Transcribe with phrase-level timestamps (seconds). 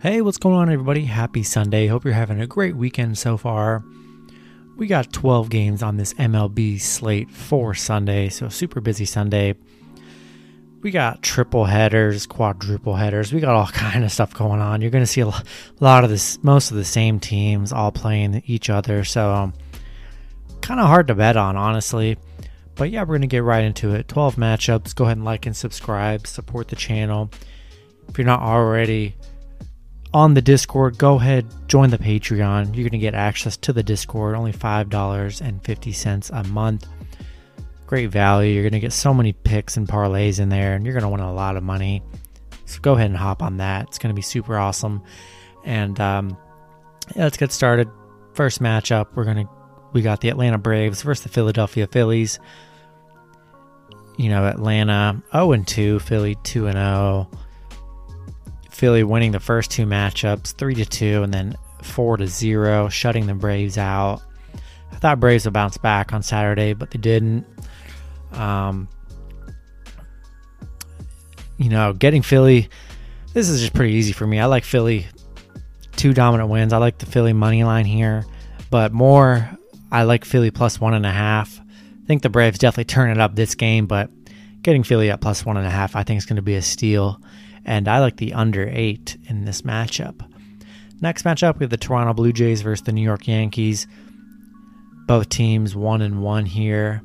[0.00, 1.06] Hey, what's going on, everybody?
[1.06, 1.88] Happy Sunday.
[1.88, 3.82] Hope you're having a great weekend so far.
[4.76, 9.56] We got 12 games on this MLB slate for Sunday, so super busy Sunday.
[10.82, 13.32] We got triple headers, quadruple headers.
[13.32, 14.82] We got all kind of stuff going on.
[14.82, 15.32] You're going to see a
[15.80, 19.02] lot of this, most of the same teams all playing each other.
[19.02, 19.52] So, um,
[20.60, 22.18] kind of hard to bet on, honestly.
[22.76, 24.06] But yeah, we're going to get right into it.
[24.06, 24.94] 12 matchups.
[24.94, 27.32] Go ahead and like and subscribe, support the channel.
[28.08, 29.16] If you're not already
[30.12, 32.74] on the Discord, go ahead, join the Patreon.
[32.74, 36.86] You're going to get access to the Discord, only $5.50 a month.
[37.86, 38.52] Great value.
[38.52, 41.08] You're going to get so many picks and parlays in there, and you're going to
[41.08, 42.02] win a lot of money.
[42.66, 43.88] So go ahead and hop on that.
[43.88, 45.02] It's going to be super awesome.
[45.64, 46.36] And um,
[47.16, 47.88] yeah, let's get started.
[48.34, 49.48] First matchup, we're going to
[49.92, 52.38] we got the Atlanta Braves versus the Philadelphia Phillies.
[54.18, 57.30] You know, Atlanta 0 and 2, Philly 2 and 0.
[58.78, 63.26] Philly winning the first two matchups, three to two, and then four to zero, shutting
[63.26, 64.22] the Braves out.
[64.92, 67.44] I thought Braves would bounce back on Saturday, but they didn't.
[68.30, 68.88] Um,
[71.56, 72.68] you know, getting Philly,
[73.32, 74.38] this is just pretty easy for me.
[74.38, 75.08] I like Philly
[75.96, 76.72] two dominant wins.
[76.72, 78.24] I like the Philly money line here,
[78.70, 79.50] but more,
[79.90, 81.58] I like Philly plus one and a half.
[81.60, 84.08] I think the Braves definitely turn it up this game, but
[84.62, 86.62] getting Philly at plus one and a half, I think is going to be a
[86.62, 87.20] steal
[87.68, 90.26] and I like the under eight in this matchup.
[91.02, 93.86] Next matchup, we have the Toronto Blue Jays versus the New York Yankees.
[95.06, 97.02] Both teams one and one here.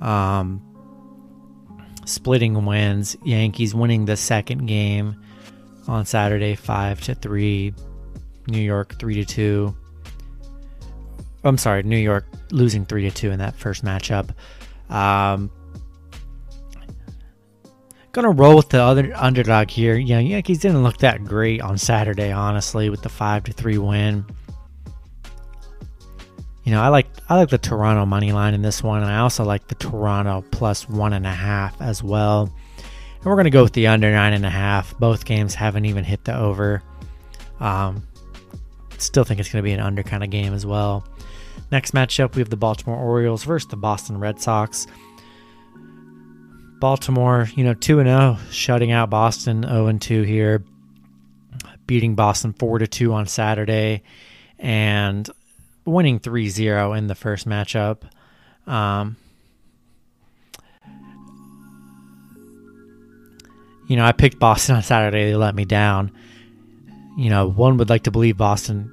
[0.00, 0.62] Um,
[2.06, 3.16] splitting wins.
[3.24, 5.20] Yankees winning the second game
[5.88, 7.74] on Saturday, five to three.
[8.46, 9.76] New York three to two.
[11.42, 14.30] I'm sorry, New York losing three to two in that first matchup.
[14.88, 15.50] Um,
[18.12, 19.96] Gonna roll with the other underdog here.
[19.96, 23.78] You know, Yankees didn't look that great on Saturday, honestly, with the five to three
[23.78, 24.24] win.
[26.64, 29.18] You know, I like I like the Toronto money line in this one, and I
[29.18, 32.52] also like the Toronto plus one and a half as well.
[32.78, 34.98] And we're gonna go with the under nine and a half.
[34.98, 36.82] Both games haven't even hit the over.
[37.60, 38.06] Um,
[38.98, 41.06] still think it's gonna be an under kind of game as well.
[41.70, 44.88] Next matchup, we have the Baltimore Orioles versus the Boston Red Sox.
[46.80, 50.64] Baltimore, you know, 2 0, shutting out Boston 0 2 here,
[51.86, 54.02] beating Boston 4 2 on Saturday,
[54.58, 55.28] and
[55.84, 58.02] winning 3 0 in the first matchup.
[58.66, 59.16] Um,
[63.86, 65.30] you know, I picked Boston on Saturday.
[65.30, 66.12] They let me down.
[67.16, 68.92] You know, one would like to believe Boston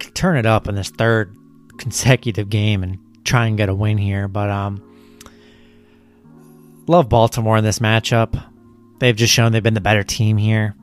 [0.00, 1.36] could turn it up in this third
[1.78, 4.82] consecutive game and try and get a win here, but um,
[6.88, 8.42] Love Baltimore in this matchup.
[8.98, 10.74] They've just shown they've been the better team here.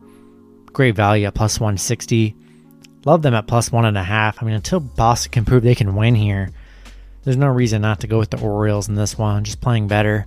[0.66, 2.36] Great value at plus 160.
[3.06, 4.42] Love them at plus one and a half.
[4.42, 6.52] I mean, until Boston can prove they can win here,
[7.24, 9.44] there's no reason not to go with the Orioles in this one.
[9.44, 10.26] Just playing better.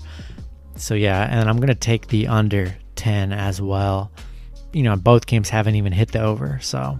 [0.76, 4.10] So yeah, and I'm gonna take the under 10 as well.
[4.72, 6.98] You know, both games haven't even hit the over, so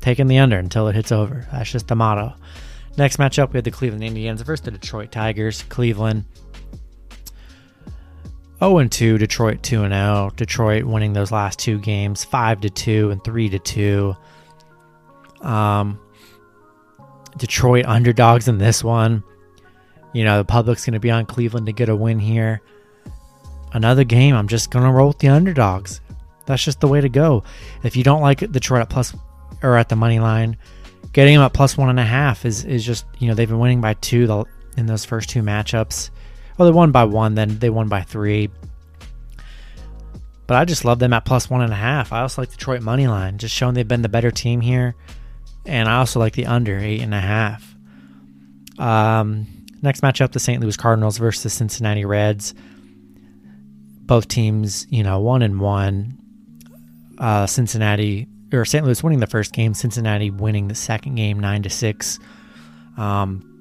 [0.00, 1.46] taking the under until it hits over.
[1.52, 2.34] That's just the motto.
[2.96, 5.62] Next matchup, we have the Cleveland Indians versus the Detroit Tigers.
[5.64, 6.24] Cleveland
[8.58, 10.30] 0 and 2, Detroit 2 and 0.
[10.36, 14.16] Detroit winning those last two games 5 to 2 and 3 to 2.
[15.42, 16.00] Um,
[17.36, 19.22] Detroit underdogs in this one.
[20.12, 22.62] You know, the public's going to be on Cleveland to get a win here.
[23.72, 26.00] Another game, I'm just going to roll with the underdogs.
[26.46, 27.42] That's just the way to go.
[27.82, 29.14] If you don't like Detroit at plus
[29.62, 30.56] or at the money line,
[31.12, 33.58] getting them at plus one and a half is, is just, you know, they've been
[33.58, 34.46] winning by two
[34.76, 36.10] in those first two matchups.
[36.56, 38.50] Well, they won by one, then they won by three.
[40.46, 42.12] But I just love them at plus one and a half.
[42.12, 44.94] I also like Detroit money line, just showing they've been the better team here.
[45.64, 47.74] And I also like the under eight and a half.
[48.78, 49.46] Um,
[49.82, 50.62] next matchup, the St.
[50.62, 52.54] Louis Cardinals versus the Cincinnati Reds.
[54.02, 56.18] Both teams, you know, one and one.
[57.18, 58.84] Uh, Cincinnati or St.
[58.84, 62.20] Louis winning the first game, Cincinnati winning the second game, nine to six.
[62.96, 63.55] Um,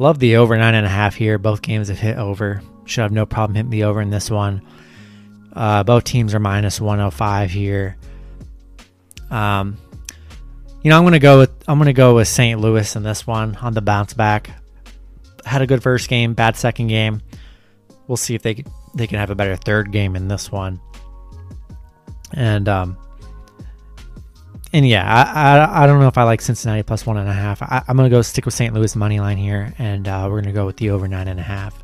[0.00, 1.36] Love the over nine and a half here.
[1.36, 2.62] Both games have hit over.
[2.86, 4.62] Should have no problem hitting the over in this one.
[5.52, 7.98] Uh, both teams are minus 105 here.
[9.30, 9.76] Um,
[10.82, 12.58] you know, I'm gonna go with I'm gonna go with St.
[12.58, 14.48] Louis in this one on the bounce back.
[15.44, 17.20] Had a good first game, bad second game.
[18.06, 18.64] We'll see if they
[18.94, 20.80] they can have a better third game in this one.
[22.32, 22.96] And um,
[24.72, 27.32] and yeah, I, I, I don't know if I like Cincinnati plus one and a
[27.32, 27.62] half.
[27.62, 28.72] I, am gonna go stick with St.
[28.72, 31.44] Louis money line here, and uh, we're gonna go with the over nine and a
[31.44, 31.82] half.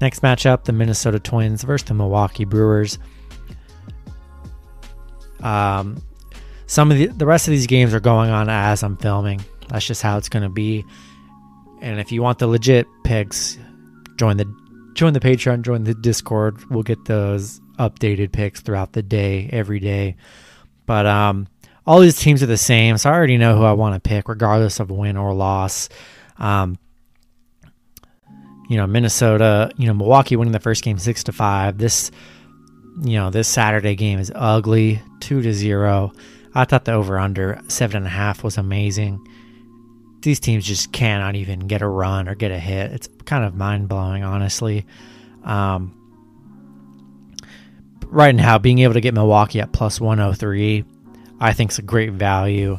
[0.00, 2.98] Next matchup: the Minnesota Twins versus the Milwaukee Brewers.
[5.42, 6.02] Um,
[6.66, 9.40] some of the the rest of these games are going on as I'm filming.
[9.68, 10.84] That's just how it's to be.
[11.80, 13.58] And if you want the legit picks,
[14.16, 14.44] join the
[14.94, 16.58] join the Patreon, join the Discord.
[16.70, 20.16] We'll get those updated picks throughout the day, every day.
[20.86, 21.46] But um,
[21.88, 24.28] all these teams are the same, so I already know who I want to pick,
[24.28, 25.88] regardless of win or loss.
[26.36, 26.78] Um,
[28.68, 31.78] you know, Minnesota, you know, Milwaukee winning the first game six to five.
[31.78, 32.10] This,
[33.02, 36.12] you know, this Saturday game is ugly, two to zero.
[36.54, 39.26] I thought the over under seven and a half was amazing.
[40.20, 42.92] These teams just cannot even get a run or get a hit.
[42.92, 44.84] It's kind of mind blowing, honestly.
[45.42, 45.94] Um,
[48.08, 50.84] right now, being able to get Milwaukee at plus 103,
[51.40, 52.78] I think is a great value.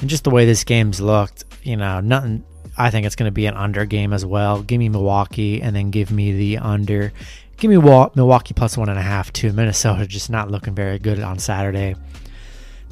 [0.00, 2.44] And just the way this game's looked, you know, nothing.
[2.76, 4.62] I think it's going to be an under game as well.
[4.62, 7.12] Give me Milwaukee and then give me the under.
[7.56, 9.52] Give me Milwaukee plus one and a half too.
[9.52, 11.94] Minnesota just not looking very good on Saturday.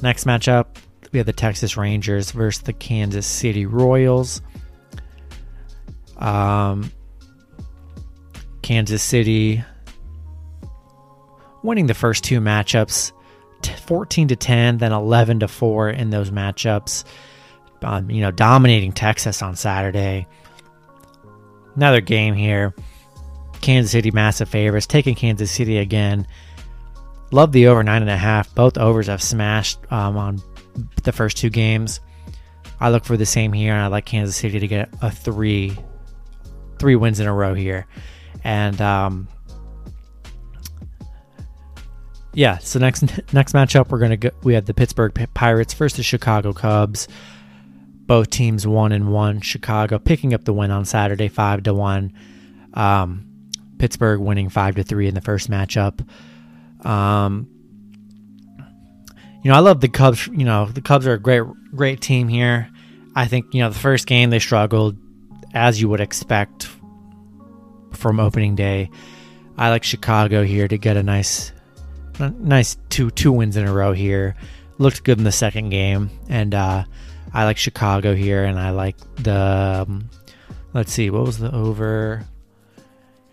[0.01, 0.67] Next matchup,
[1.11, 4.41] we have the Texas Rangers versus the Kansas City Royals.
[6.17, 6.91] Um,
[8.61, 9.63] Kansas City
[11.61, 13.11] winning the first two matchups
[13.67, 17.03] 14 to 10 then 11 to 4 in those matchups.
[17.81, 20.27] Um, you know dominating texas on saturday.
[21.75, 22.73] Another game here.
[23.61, 26.27] Kansas city massive favorites taking kansas city again.
[27.31, 28.53] Love the over nine and a half.
[28.53, 30.41] Both overs have smashed um, on
[31.03, 31.99] the first two games.
[32.79, 35.77] I look for the same here and i like kansas city to get a three
[36.79, 37.87] three wins in a row here.
[38.43, 39.27] And um,
[42.33, 43.03] yeah, so next
[43.33, 44.29] next matchup we're gonna go.
[44.43, 47.07] We have the Pittsburgh Pirates versus the Chicago Cubs.
[48.05, 49.41] Both teams one and one.
[49.41, 52.13] Chicago picking up the win on Saturday, five to one.
[52.73, 53.29] Um,
[53.77, 56.05] Pittsburgh winning five to three in the first matchup.
[56.85, 57.47] Um,
[59.43, 60.27] you know, I love the Cubs.
[60.27, 61.43] You know, the Cubs are a great
[61.75, 62.69] great team here.
[63.15, 64.97] I think you know the first game they struggled,
[65.53, 66.67] as you would expect
[67.91, 68.89] from opening day.
[69.55, 71.51] I like Chicago here to get a nice
[72.19, 74.35] nice two two wins in a row here.
[74.77, 76.83] Looked good in the second game, and uh,
[77.33, 79.85] I like Chicago here, and I like the.
[79.87, 80.09] Um,
[80.73, 82.25] let's see, what was the over?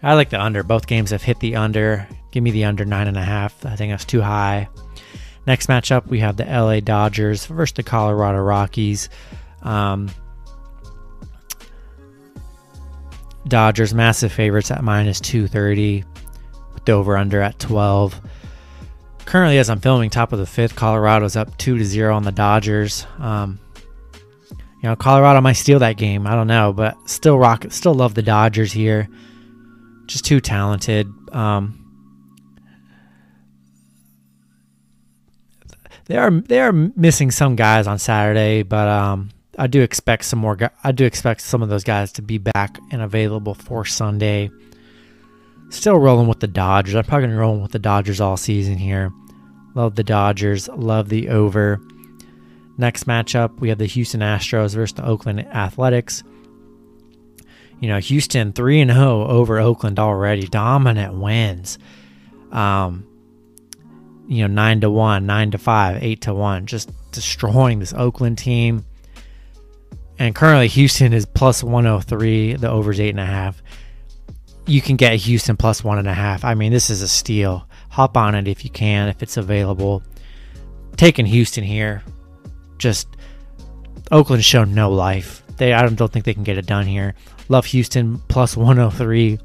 [0.02, 0.62] I like the under.
[0.62, 2.08] Both games have hit the under.
[2.30, 3.66] Give me the under nine and a half.
[3.66, 4.68] I think that's too high.
[5.46, 9.08] Next matchup, we have the LA Dodgers versus the Colorado Rockies.
[9.62, 10.10] Um,
[13.48, 16.04] Dodgers massive favorites at minus 230
[16.74, 18.20] with the over under at 12
[19.24, 22.32] currently, as I'm filming, top of the fifth, Colorado's up two to zero on the
[22.32, 23.06] Dodgers.
[23.18, 23.58] Um,
[24.82, 26.26] you know, Colorado might steal that game.
[26.26, 29.08] I don't know, but still rock, still love the Dodgers here.
[30.06, 31.06] Just too talented.
[31.32, 31.76] Um,
[36.06, 40.38] they are they are missing some guys on Saturday, but um, I do expect some
[40.38, 40.58] more.
[40.82, 44.50] I do expect some of those guys to be back and available for Sunday.
[45.70, 46.96] Still rolling with the Dodgers.
[46.96, 49.12] I'm probably going to roll with the Dodgers all season here.
[49.74, 50.68] Love the Dodgers.
[50.68, 51.80] Love the over.
[52.76, 56.24] Next matchup, we have the Houston Astros versus the Oakland Athletics.
[57.78, 60.46] You know, Houston 3 and 0 over Oakland already.
[60.46, 61.78] Dominant wins.
[62.50, 63.06] Um,
[64.26, 66.66] you know, 9 to 1, 9 to 5, 8 to 1.
[66.66, 68.84] Just destroying this Oakland team.
[70.18, 72.54] And currently, Houston is plus 103.
[72.54, 73.54] The over's 8.5
[74.70, 76.44] you can get Houston plus one and a half.
[76.44, 77.66] I mean, this is a steal.
[77.90, 80.02] Hop on it if you can, if it's available.
[80.96, 82.04] Taking Houston here,
[82.78, 83.08] just
[84.12, 85.42] Oakland's shown no life.
[85.56, 87.14] They, I don't, don't think they can get it done here.
[87.48, 89.40] Love Houston plus 103.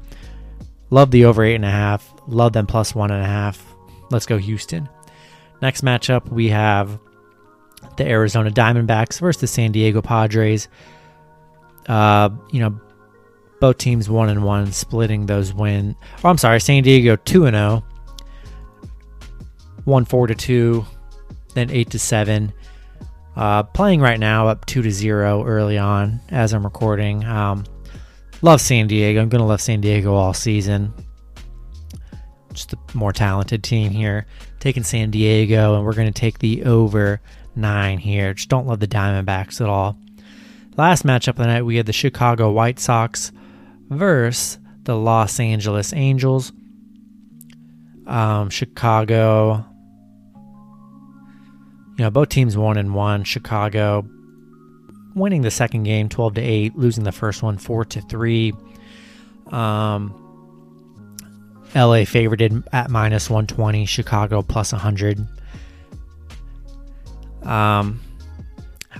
[0.90, 2.08] Love the over eight and a half.
[2.28, 3.64] Love them plus one and a half.
[4.10, 4.88] Let's go Houston.
[5.60, 7.00] Next matchup we have
[7.96, 10.68] the Arizona Diamondbacks versus the San Diego Padres.
[11.88, 12.80] Uh, you know,
[13.60, 15.96] both teams one and one, splitting those win.
[16.22, 17.82] Oh, I'm sorry, San Diego two and zero.
[17.82, 17.92] Oh.
[19.84, 20.84] One four to two,
[21.54, 22.52] then eight to seven.
[23.36, 27.24] Uh, playing right now up two to zero early on as I'm recording.
[27.24, 27.64] Um,
[28.42, 29.20] love San Diego.
[29.20, 30.92] I'm gonna love San Diego all season.
[32.52, 34.26] Just the more talented team here.
[34.58, 37.20] Taking San Diego, and we're gonna take the over
[37.54, 38.34] nine here.
[38.34, 39.98] Just don't love the Diamondbacks at all.
[40.76, 43.32] Last matchup of the night, we had the Chicago White Sox
[43.88, 46.52] versus the Los Angeles Angels.
[48.06, 49.64] Um, Chicago.
[51.98, 53.24] You know, both teams one and one.
[53.24, 54.06] Chicago
[55.14, 58.52] winning the second game 12 to 8, losing the first one 4 to 3.
[59.50, 60.22] Um,
[61.74, 65.26] LA favored at minus 120, Chicago plus 100.
[67.42, 68.00] Um,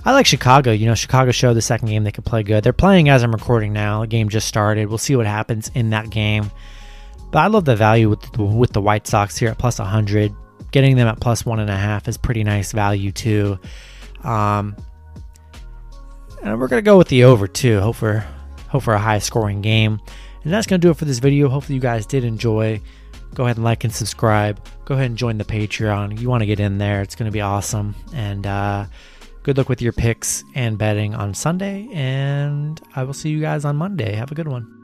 [0.05, 0.71] I like Chicago.
[0.71, 2.63] You know, Chicago showed the second game they could play good.
[2.63, 4.01] They're playing as I'm recording now.
[4.01, 4.87] The game just started.
[4.87, 6.51] We'll see what happens in that game.
[7.31, 10.33] But I love the value with the, with the White Sox here at plus 100.
[10.71, 13.59] Getting them at plus one and a half is pretty nice value too.
[14.23, 14.75] Um,
[16.41, 17.79] and we're gonna go with the over too.
[17.79, 18.25] Hope for
[18.69, 19.99] hope for a high scoring game.
[20.43, 21.49] And that's gonna do it for this video.
[21.49, 22.81] Hopefully you guys did enjoy.
[23.33, 24.59] Go ahead and like and subscribe.
[24.85, 26.19] Go ahead and join the Patreon.
[26.19, 27.01] You want to get in there.
[27.01, 27.95] It's gonna be awesome.
[28.13, 28.85] And uh,
[29.47, 31.87] good luck with your picks and betting on Sunday.
[31.93, 34.13] And I will see you guys on Monday.
[34.13, 34.76] Have a good one.